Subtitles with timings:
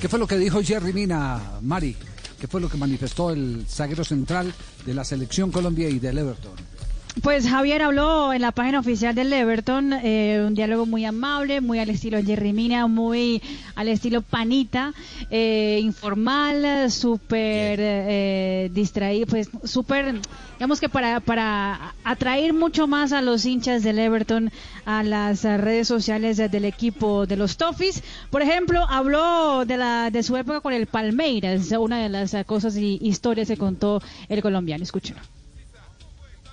[0.00, 1.96] ¿Qué fue lo que dijo Jerry Mina, Mari?
[2.40, 4.54] ¿Qué fue lo que manifestó el zaguero central
[4.86, 6.52] de la selección Colombia y del Everton?
[7.22, 11.78] Pues Javier habló en la página oficial del Everton, eh, un diálogo muy amable, muy
[11.78, 13.42] al estilo Jerry Mina, muy
[13.74, 14.92] al estilo Panita,
[15.30, 20.20] eh, informal, súper eh, distraído, pues súper,
[20.58, 24.52] digamos que para, para atraer mucho más a los hinchas del Everton
[24.84, 28.02] a las redes sociales del equipo de los Toffees.
[28.30, 32.76] Por ejemplo, habló de, la, de su época con el Palmeiras, una de las cosas
[32.76, 34.84] y historias que contó el colombiano.
[34.84, 35.37] Escúchenlo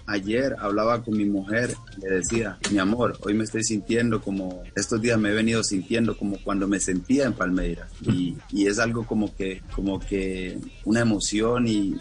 [0.07, 5.01] ayer hablaba con mi mujer, le decía, mi amor, hoy me estoy sintiendo como, estos
[5.01, 7.91] días me he venido sintiendo como cuando me sentía en Palmeiras.
[8.01, 11.95] Y, es algo como que, como que una emoción y,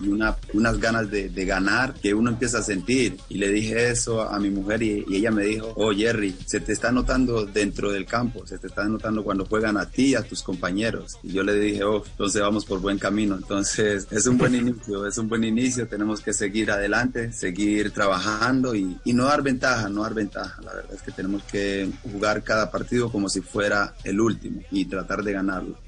[0.00, 3.16] una, unas ganas de, ganar que uno empieza a sentir.
[3.28, 6.72] Y le dije eso a mi mujer y, ella me dijo, oh Jerry, se te
[6.72, 10.22] está notando dentro del campo, se te está notando cuando juegan a ti y a
[10.22, 11.18] tus compañeros.
[11.22, 13.36] Y yo le dije, oh, entonces vamos por buen camino.
[13.36, 18.74] Entonces es un buen inicio, es un buen inicio, tenemos que seguir adelante seguir trabajando
[18.74, 20.60] y, no dar ventaja, no dar ventaja.
[20.62, 24.84] La verdad es que tenemos que jugar cada partido como si fuera el último y
[24.84, 25.78] tratar de ganarlo.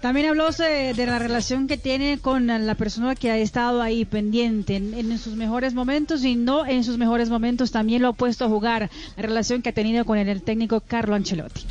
[0.00, 4.76] También habló de, la relación que tiene con la persona que ha estado ahí pendiente
[4.76, 7.70] en, en, sus mejores momentos y no en sus mejores momentos.
[7.70, 11.14] También lo ha puesto a jugar la relación que ha tenido con el técnico Carlo
[11.14, 11.66] Ancelotti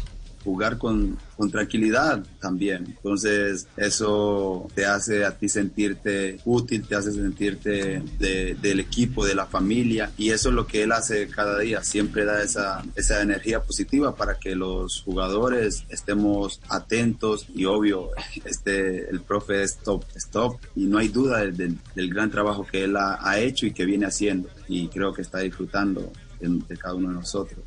[0.50, 2.86] jugar con, con, tranquilidad también.
[2.88, 9.46] Entonces eso te hace a ti sentirte útil, te hace sentirte del equipo, de la
[9.46, 11.84] familia y eso es lo que él hace cada día.
[11.84, 18.10] Siempre da esa, esa energía positiva para que los jugadores estemos atentos y obvio,
[18.44, 22.86] este, el profe es top, stop y no hay duda del, del, gran trabajo que
[22.86, 27.10] él ha hecho y que viene haciendo y creo que está disfrutando de, cada uno
[27.10, 27.60] de nosotros.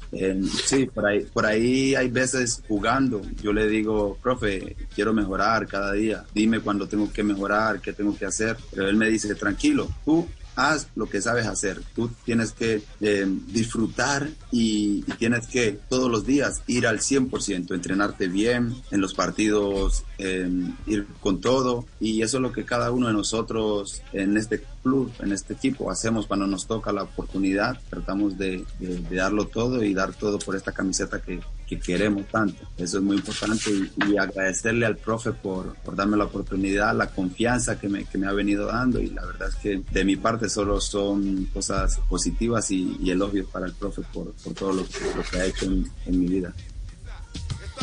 [0.64, 5.92] sí, por ahí, por ahí hay veces jugando, yo le digo, profe, quiero mejorar cada
[5.92, 9.88] día, dime cuándo tengo que mejorar, qué tengo que hacer, pero él me dice, tranquilo,
[10.04, 11.82] tú haz lo que sabes hacer.
[11.94, 18.28] Tú tienes que eh, disfrutar y, tienes que todos los días ir al 100%, entrenarte
[18.28, 20.48] bien en los partidos, eh,
[20.86, 21.86] ir con todo.
[22.00, 25.90] Y eso es lo que cada uno de nosotros en este club, en este equipo,
[25.90, 27.78] hacemos cuando nos toca la oportunidad.
[27.88, 28.64] Tratamos de,
[29.10, 31.40] darlo todo y dar todo por esta camiseta que,
[31.78, 32.66] queremos tanto.
[32.76, 33.70] Eso es muy importante
[34.06, 38.32] y, agradecerle al profe por, darme la oportunidad, la confianza que me, que me, ha
[38.32, 43.10] venido dando y la verdad es que de mi parte solo son cosas positivas y,
[43.10, 46.52] elogios para el profe por, por todo lo, que ha hecho en, en mi vida.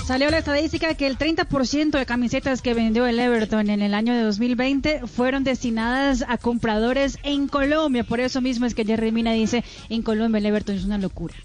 [0.05, 4.15] Salió la estadística que el 30% de camisetas que vendió el Everton en el año
[4.15, 8.03] de 2020 fueron destinadas a compradores en Colombia.
[8.03, 11.35] Por eso mismo es que Jerry Mina dice, en Colombia el Everton es una locura.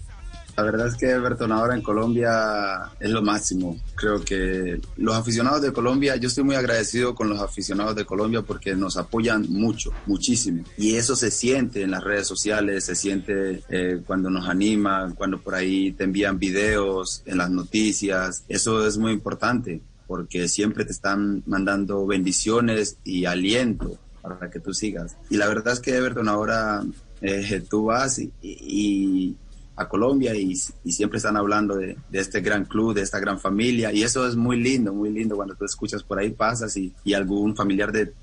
[0.57, 3.77] La verdad es que Everton ahora en Colombia es lo máximo.
[3.95, 8.41] Creo que los aficionados de Colombia, yo estoy muy agradecido con los aficionados de Colombia
[8.41, 10.63] porque nos apoyan mucho, muchísimo.
[10.77, 15.41] Y eso se siente en las redes sociales, se siente eh, cuando nos animan, cuando
[15.41, 18.45] por ahí te envían videos, en las noticias.
[18.47, 24.73] Eso es muy importante porque siempre te están mandando bendiciones y aliento para que tú
[24.73, 25.17] sigas.
[25.29, 26.81] Y la verdad es que Everton ahora
[27.21, 29.35] eh, tú vas y
[29.77, 33.91] a Colombia y, siempre están hablando de, este gran club, de esta gran familia.
[33.91, 37.55] Y eso es muy lindo, muy lindo cuando tú escuchas por ahí pasas y, algún
[37.55, 38.13] familiar de,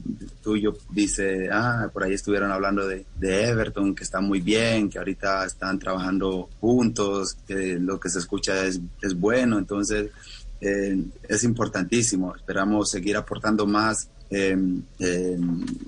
[0.43, 5.45] tuyo dice, ah, por ahí estuvieron hablando de, Everton, que está muy bien, que ahorita
[5.47, 8.81] están trabajando juntos, que lo que se escucha es,
[9.17, 10.11] bueno, entonces
[10.61, 14.83] eh, es importantísimo, esperamos seguir aportando más Em,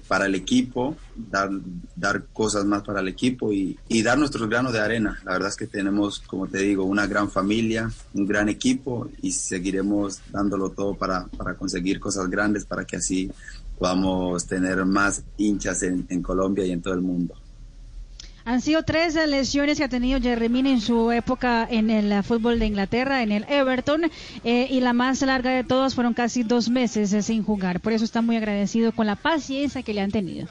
[0.06, 1.48] para el equipo, dar,
[1.96, 5.18] dar cosas más para el equipo y, dar nuestros granos de arena.
[5.24, 9.32] La verdad es que tenemos, como te digo, una gran familia, un gran equipo y
[9.32, 13.30] seguiremos dándolo todo para, para conseguir cosas grandes para que así
[13.78, 17.34] podamos tener más hinchas en Colombia y en todo el mundo.
[18.46, 22.66] Han sido tres lesiones que ha tenido Jeremy en su época en el fútbol de
[22.66, 24.02] Inglaterra, en el Everton,
[24.44, 27.80] eh, y la más larga de todas fueron casi dos meses sin jugar.
[27.80, 30.48] Por eso está muy agradecido con la paciencia que le han tenido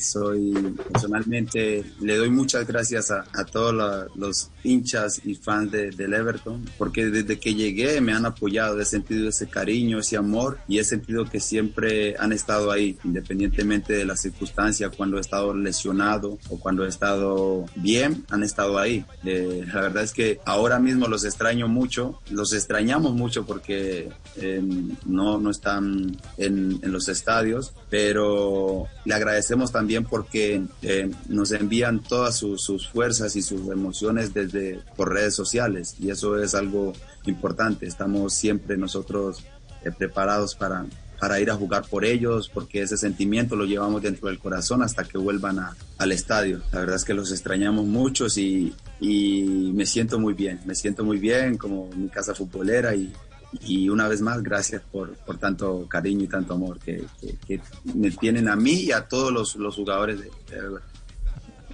[0.00, 0.52] soy
[0.90, 7.06] personalmente le doy muchas gracias a, todos los hinchas y fans de, del Everton porque
[7.06, 11.24] desde que llegué me han apoyado he sentido ese cariño ese amor y he sentido
[11.24, 16.84] que siempre han estado ahí independientemente de la circunstancia cuando he estado lesionado o cuando
[16.84, 19.04] he estado bien han estado ahí.
[19.24, 24.62] Eh, la verdad es que ahora mismo los extraño mucho los extrañamos mucho porque eh,
[25.06, 31.50] no, no están en, en los estadios pero le agradecemos también también porque eh, nos
[31.50, 36.92] envían todas sus, fuerzas y sus emociones desde por redes sociales y eso es algo
[37.26, 37.86] importante.
[37.86, 39.42] Estamos siempre nosotros
[39.84, 40.86] eh, preparados para,
[41.18, 45.02] para ir a jugar por ellos, porque ese sentimiento lo llevamos dentro del corazón hasta
[45.02, 45.58] que vuelvan
[45.98, 46.60] al estadio.
[46.70, 51.02] La verdad es que los extrañamos muchos y, y me siento muy bien, me siento
[51.02, 53.12] muy bien como mi casa futbolera y,
[53.52, 57.04] y una vez más, gracias por, por tanto cariño y tanto amor que,
[57.46, 57.60] que,
[57.94, 60.30] me tienen a mí y a todos los, los jugadores de,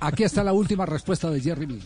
[0.01, 1.85] Aquí está la última respuesta de Jerry Mina.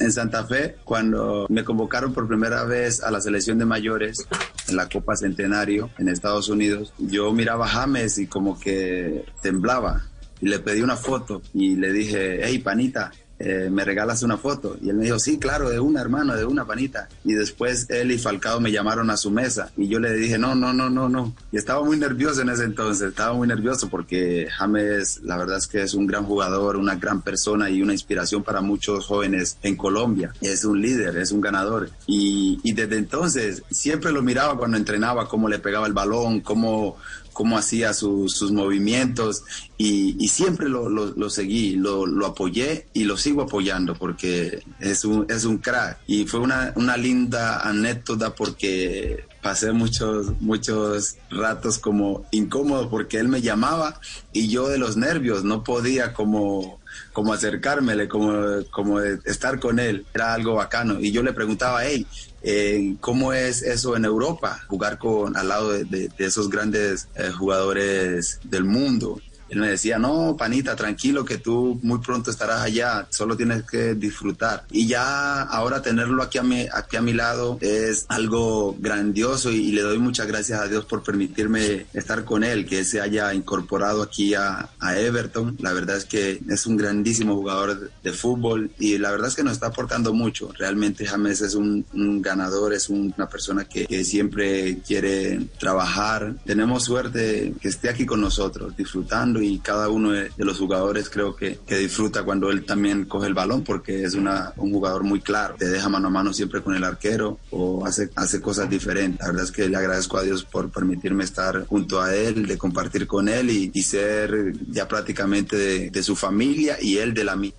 [0.00, 4.28] En Santa Fe, cuando me convocaron por primera vez a la selección de mayores
[4.68, 10.02] en la Copa Centenario en Estados Unidos, yo miraba a James y como que temblaba.
[10.40, 14.76] Y le pedí una foto y le dije, hey, panita, eh, me regalas una foto.
[14.82, 17.08] Y él me dijo, sí, claro, de una, hermano, de una panita.
[17.24, 20.54] Y después él y Falcao me llamaron a su mesa y yo le dije, no,
[20.54, 21.34] no, no, no, no.
[21.52, 25.66] Y estaba muy nervioso en ese entonces, estaba muy nervioso porque James, la verdad es
[25.66, 29.76] que es un gran jugador, una gran persona y una inspiración para muchos jóvenes en
[29.76, 30.32] Colombia.
[30.40, 31.90] Es un líder, es un ganador.
[32.06, 36.96] Y, y desde entonces siempre lo miraba cuando entrenaba, cómo le pegaba el balón, cómo
[37.38, 39.44] cómo hacía sus movimientos
[39.76, 45.26] y, siempre lo, lo, seguí, lo, lo, apoyé y lo sigo apoyando porque es un,
[45.28, 45.98] es un crack.
[46.06, 53.28] Y fue una, una linda anécdota porque pasé muchos, muchos ratos como incómodo porque él
[53.28, 54.00] me llamaba
[54.32, 56.78] y yo de los nervios no podía como
[57.12, 60.06] como acercármele, como, como estar con él.
[60.14, 61.00] Era algo bacano.
[61.00, 62.06] Y yo le preguntaba, hey,
[62.42, 64.64] eh, ¿cómo es eso en Europa?
[64.68, 69.20] Jugar con al lado de, esos grandes eh, jugadores del mundo.
[69.48, 73.94] Él me decía, no, panita, tranquilo, que tú muy pronto estarás allá, solo tienes que
[73.94, 74.64] disfrutar.
[74.70, 79.68] Y ya ahora tenerlo aquí a mi, aquí a mi lado es algo grandioso y,
[79.78, 84.02] le doy muchas gracias a Dios por permitirme estar con él, que se haya incorporado
[84.02, 85.56] aquí a, Everton.
[85.60, 89.44] La verdad es que es un grandísimo jugador de, fútbol y la verdad es que
[89.44, 90.50] nos está aportando mucho.
[90.58, 91.84] Realmente James es un,
[92.22, 96.34] ganador, es una persona que, que siempre quiere trabajar.
[96.44, 101.36] Tenemos suerte que esté aquí con nosotros, disfrutando y cada uno de, los jugadores creo
[101.36, 105.20] que, que, disfruta cuando él también coge el balón porque es una, un jugador muy
[105.20, 109.20] claro, te deja mano a mano siempre con el arquero o hace, hace cosas diferentes.
[109.20, 112.58] La verdad es que le agradezco a Dios por permitirme estar junto a él, de
[112.58, 117.36] compartir con él y, ser ya prácticamente de, de su familia y él de la
[117.36, 117.54] mía.